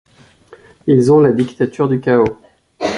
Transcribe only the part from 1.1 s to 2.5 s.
ont la dictature du chaos.